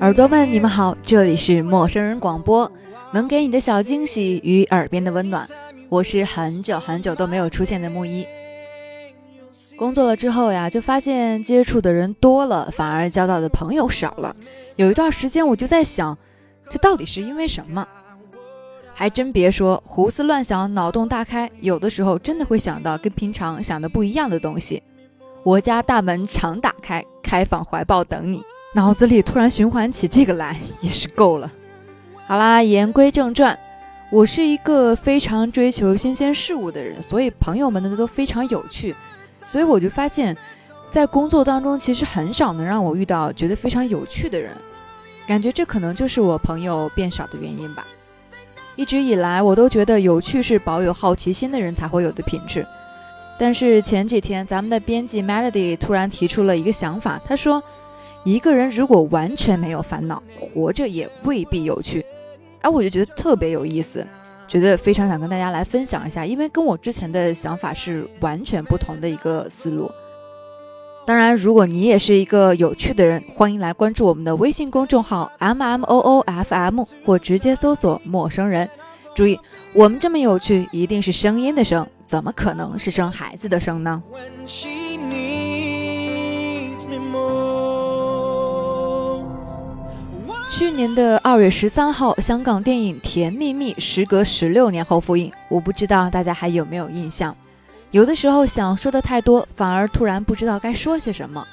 [0.00, 2.70] 耳朵们，你们好，这里是陌生人广播，
[3.12, 5.48] 能给你的小惊喜与耳边的温暖。
[5.88, 8.26] 我是很久很久都没有出现的木一。
[9.76, 14.36] 工作了之后呀，就发现接触的人多了，反而交到的朋友少了。
[14.76, 16.16] 有一段时间，我就在想，
[16.70, 17.86] 这到底是因为什么？
[18.92, 24.82] 还真别说，胡思乱想，脑洞大开，有的时候真的会想到跟平常想的不一样的东西。
[25.42, 28.44] 我家大门常打开，开放怀抱等你。
[28.74, 31.50] 脑子里突然循环起这个来，也是够了。
[32.28, 33.58] 好啦，言归正传，
[34.08, 38.94] 我是一个非常追求新鲜事物的人，所以朋友们呢都非常有趣。
[39.44, 40.36] 所以我就发现，
[40.88, 44.52] 在工作当中，其实很少能让我遇到觉得非常有趣的人。
[45.26, 47.84] 感觉这可能就是我朋友变少的原因吧。
[48.76, 52.64] 一直以来，我都觉得有趣是保有好奇心的人才会有的品质。
[53.38, 57.62] 但是前几天，咱们的编辑 Melody 突然提出了一个想法，他说
[58.24, 62.04] ：“一个人如果完全没有烦恼，活着也未必有趣。”
[62.62, 64.06] 哎，我就觉得特别有意思，
[64.46, 69.90] 觉得非常想跟大家来分享一下，因为跟我之前的想法是完全不同的一个思路。
[71.04, 78.66] 当然，如果你也是一个有趣的人，欢迎来关注我们的微信公众号 M M O O F M，或直接搜索“陌生人”。
[79.14, 79.38] 注意，
[79.74, 84.02] 我们这么有趣，一定是声音的声，怎么可能是生孩子的生呢？
[90.50, 97.36] 去年的二月十三号，香港电影《甜蜜蜜》时隔十六年后复映，我不知道大家还有没有印象。
[97.90, 101.44] 有的时候想说的太多，反而突然不知道该说些什么。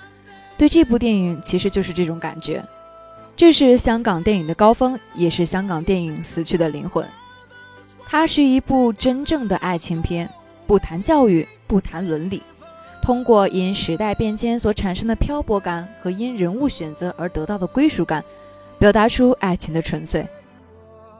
[0.57, 2.63] 对这部电影，其实就是这种感觉。
[3.35, 7.03] 这是香港电影的高峰，也是香港电影死去的灵魂。
[8.05, 10.29] 它是一部真正的爱情片，
[10.71, 12.41] 不谈教育，不谈伦理，
[13.01, 18.23] 通过因时代变迁所产生的漂泊感和因人物选择而得到的归属感，
[18.79, 20.25] 表达出爱情的纯粹。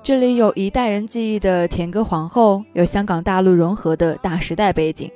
[0.02, 5.12] 这里有一代人记忆的甜歌皇后，有香港大陆融合的大时代背景，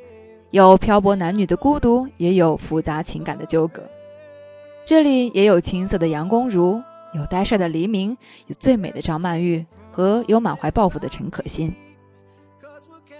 [0.51, 3.81] 有漂泊男女的孤独，也有复杂情感的纠葛。
[4.83, 8.17] 这里也有青涩的杨恭如，有呆帅的黎明，
[8.47, 11.73] 有最美的张曼玉和有满怀抱负的陈可辛。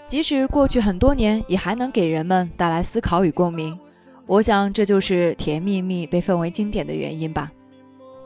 [0.06, 3.76] 即使过去很多年，也还能给人们带来思考与共鸣。
[4.26, 7.50] 我想这就是《甜蜜蜜》被奉为经典的原因吧。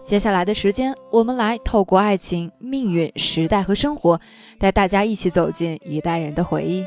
[0.05, 4.21] 接下来的时间，我们来透过爱情、命运、时代和生活，
[4.59, 6.85] 带大家一起走进一代人的回忆。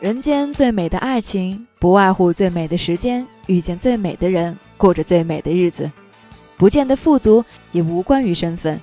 [0.00, 5.92] 人间最美的爱情，不外乎最美的时间，遇见最美的人，过着最美的日子。
[6.56, 8.80] 不见得富足，也无关于身份。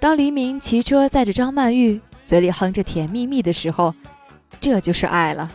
[0.00, 3.94] 当黎明骑车载着张曼玉，嘴里哼着甜蜜蜜的时候，
[4.58, 5.52] 这就是爱了。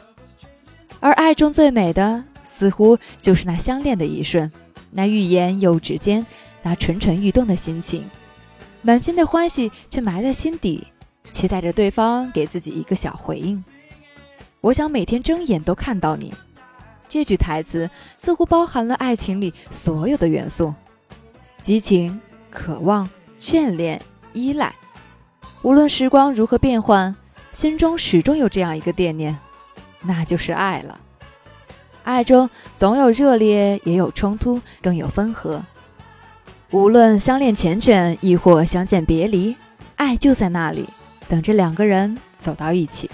[1.00, 4.52] 而爱中最美的，似乎就是那相恋的一瞬，
[4.92, 6.24] 那欲言又止间，
[6.62, 8.08] 那蠢蠢欲动的心情，
[8.84, 10.86] 满心的欢喜却埋在心底，
[11.32, 13.64] 期待着对方给自己一个小回应。
[14.66, 16.34] 我想每天睁眼都看到你。
[17.08, 17.88] 这句台词
[18.18, 20.74] 似乎包含了爱情里所有的元素：
[21.62, 24.02] 激情、渴望、眷恋、
[24.34, 24.74] 依赖。
[25.62, 27.16] 无论时光如何变换，
[27.54, 29.38] 心中始终有这样一个惦念，
[30.02, 31.00] 那就是爱了。
[32.04, 35.64] 爱中总有热烈，也有冲突，更有分合。
[36.72, 39.56] 无论相恋缱绻，亦或相见别离，
[39.96, 40.90] 爱就在那里，
[41.30, 43.12] 等着两个人走到一起。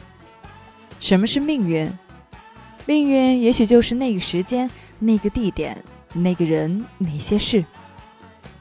[1.01, 1.91] 什么是命运？
[2.85, 5.76] 命运也许就是那个时间、那个地点、
[6.14, 7.66] 那个人、那些事。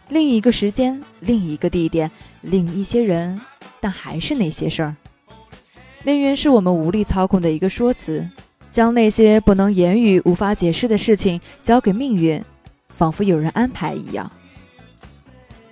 [0.09, 2.11] 另一个时间、另一个地点、
[2.41, 3.39] 另一些人，
[3.79, 4.97] 但还是那些事儿。
[6.03, 8.27] 命运是我们无力操控的一个说辞，
[8.71, 12.43] 将那些不能言语、无法解释的事情交给命运，
[12.89, 14.33] 仿佛有人安排一样。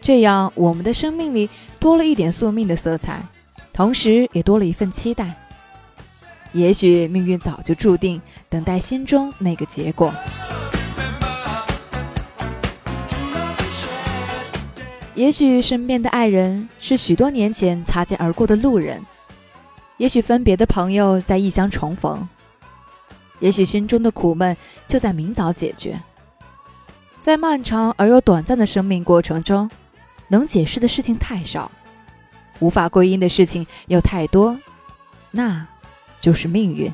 [0.02, 1.48] 这样，我们的生命里
[1.80, 3.22] 多了一点宿命的色彩，
[3.72, 5.34] 同时也多了一份期待。
[6.52, 10.12] 也许命运早就注定，等待心中那个结果。
[15.14, 19.04] 也许身边的爱人是许多年前擦肩而过的路人，
[19.96, 22.26] 也许分别的朋友在异乡重逢，
[23.40, 24.56] 也许心中的苦闷
[24.86, 26.00] 就在明早解决。
[27.20, 29.68] 在漫长而又短暂的生命过程中，
[30.28, 31.70] 能解释的事情太少，
[32.60, 34.56] 无法归因的事情又太多，
[35.30, 35.66] 那。
[36.20, 36.92] 就是命运。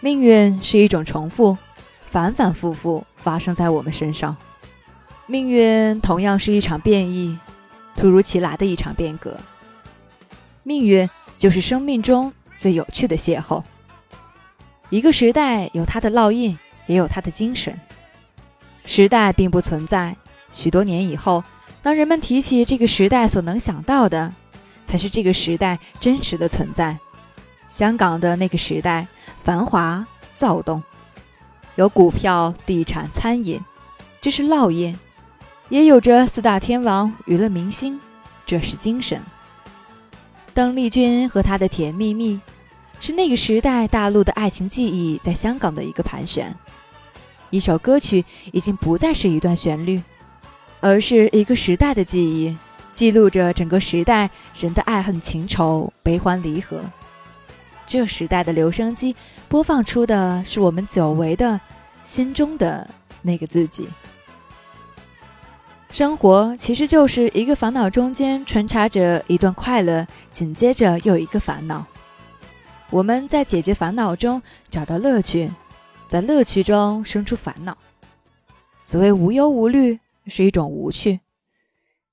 [0.00, 1.56] 命运是一种重复，
[2.04, 4.36] 反反复复发生在我们身上。
[5.26, 7.36] 命运同样是一场变异，
[7.96, 9.36] 突如其来的一场变革。
[10.62, 13.62] 命运就是生命中最有趣的邂逅。
[14.90, 16.56] 一个时代有它的烙印，
[16.86, 17.76] 也有它的精神。
[18.84, 20.16] 时代并不存在，
[20.52, 21.42] 许多年以后，
[21.82, 24.32] 当人们提起这个时代所能想到的，
[24.84, 26.96] 才是这个时代真实的存在。
[27.68, 29.06] 香港的那个时代，
[29.42, 30.82] 繁华躁动，
[31.74, 33.60] 有股票、地产、餐饮，
[34.20, 34.94] 这是烙印；
[35.68, 38.00] 也有着四大天王、娱乐明星，
[38.44, 39.20] 这是精神。
[40.54, 42.40] 邓丽君和她的甜蜜蜜。
[42.98, 46.56] 是那个时代大陆的爱情记忆在香港的一个盘旋，
[47.50, 50.02] 一首歌曲已经不再是一段旋律，
[50.80, 52.56] 而是一个时代的记忆，
[52.94, 56.80] 记录着整个时代人的爱恨情仇、悲欢离合。
[57.86, 59.14] 这时代的留声机
[59.48, 61.60] 播放出的是我们久违的
[62.04, 62.88] 心中的
[63.22, 63.88] 那个自己。
[65.90, 71.86] 生活其实就是一个烦恼中间穿插着一段快乐，紧接着又一个烦恼。
[72.90, 75.50] 我们在解决烦恼中找到乐趣，
[76.06, 77.76] 在乐趣中生出烦恼。
[78.84, 81.20] 所谓无忧无虑，是一种无趣。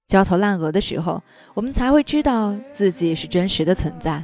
[0.08, 1.22] 焦头烂额的时候，
[1.54, 4.24] 我们才会知道自己是真实的存在。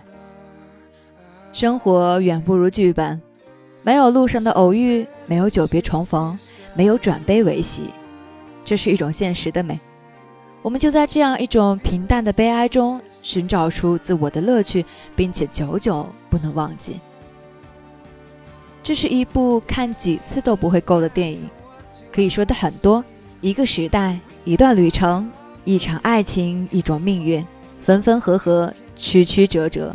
[1.52, 3.22] 生活远不如剧本，
[3.82, 6.38] 没有路上的偶遇，没有久别重逢，
[6.74, 7.90] 没有转悲为喜，
[8.64, 9.80] 这是一种现实的美。
[10.62, 13.00] 我们就在这样一种平淡的悲哀中。
[13.22, 17.02] 寻找出自我的乐趣，并且久久不能忘记。
[18.82, 21.50] 这是一部看几次都不会够的电影，
[22.14, 23.04] 可以说的很多。
[23.42, 25.30] 一个时代，一段旅程，
[25.66, 27.46] 一场爱情，一种命运，
[27.84, 29.94] 分分合合，曲曲折折，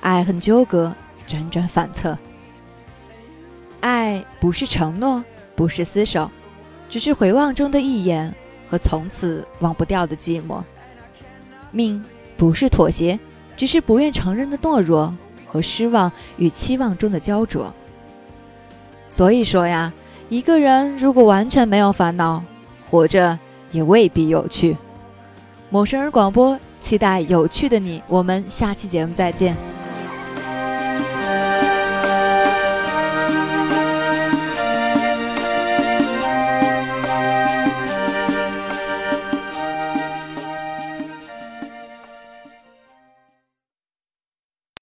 [0.00, 0.94] 爱恨纠葛，
[1.28, 2.16] 辗转反侧。
[3.80, 5.24] 爱不是承诺，
[5.54, 6.30] 不是厮守，
[6.88, 8.34] 只是回望中的一眼
[8.68, 10.62] 和从此忘不掉的寂寞。
[11.70, 12.04] 命。
[12.36, 13.20] 不是妥协，
[13.54, 15.14] 只是不愿承认的懦弱
[15.46, 17.70] 和失望与期望中的焦灼。
[19.10, 19.92] 所以说呀，
[20.30, 22.42] 一个人如果完全没有烦恼，
[22.88, 23.38] 活着
[23.72, 24.74] 也未必有趣。
[25.68, 28.02] 陌生人广播，期待有趣的你。
[28.08, 29.54] 我们下期节目再见。